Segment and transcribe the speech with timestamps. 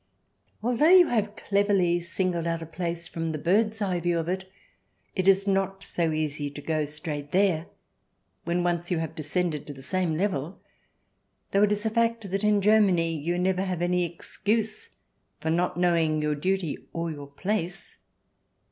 [0.63, 4.51] Although you have cleverly singled out a place from the bird's eye view of it,
[5.15, 7.67] it is not so easy to go straight there
[8.43, 10.59] when once you have descended to the same level—
[11.51, 14.89] though it is a fact that in Germany you never have any excuse
[15.39, 17.97] for not knowing your duty or your place.